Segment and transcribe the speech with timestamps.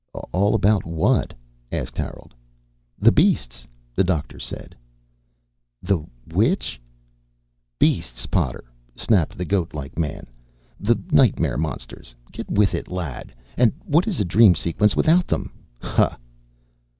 [0.31, 1.31] "All about what?"
[1.71, 2.33] asked Harold.
[2.97, 4.75] "The beasts," the doctor said.
[5.83, 5.99] "The
[6.33, 6.81] which?"
[7.77, 8.63] "Beasts, Potter,"
[8.95, 10.25] snapped the goat like man.
[10.79, 12.15] "The nightmare monsters.
[12.31, 13.31] Get with it, lad.
[13.55, 15.51] And what is a dream sequence without them?
[15.81, 16.17] Ha!"